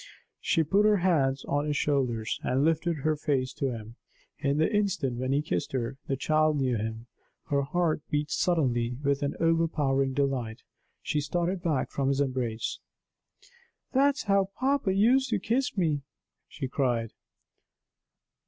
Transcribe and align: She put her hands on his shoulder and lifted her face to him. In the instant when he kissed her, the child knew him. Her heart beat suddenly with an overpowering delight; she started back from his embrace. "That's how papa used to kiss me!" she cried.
She 0.39 0.63
put 0.63 0.83
her 0.83 0.97
hands 0.97 1.45
on 1.45 1.67
his 1.67 1.77
shoulder 1.77 2.25
and 2.41 2.65
lifted 2.65 2.97
her 3.01 3.15
face 3.15 3.53
to 3.53 3.71
him. 3.71 3.97
In 4.39 4.57
the 4.57 4.67
instant 4.75 5.19
when 5.19 5.31
he 5.31 5.43
kissed 5.43 5.73
her, 5.73 5.99
the 6.07 6.15
child 6.15 6.59
knew 6.59 6.75
him. 6.75 7.05
Her 7.49 7.61
heart 7.61 8.01
beat 8.09 8.31
suddenly 8.31 8.97
with 9.03 9.21
an 9.21 9.35
overpowering 9.39 10.13
delight; 10.13 10.63
she 11.03 11.21
started 11.21 11.61
back 11.61 11.91
from 11.91 12.07
his 12.07 12.19
embrace. 12.19 12.79
"That's 13.91 14.23
how 14.23 14.49
papa 14.59 14.91
used 14.91 15.29
to 15.29 15.39
kiss 15.39 15.77
me!" 15.77 16.01
she 16.47 16.67
cried. 16.67 17.13